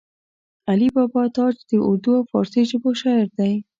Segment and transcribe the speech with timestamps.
[0.69, 3.53] علي بابا تاج د اردو او فارسي ژبو شاعر دی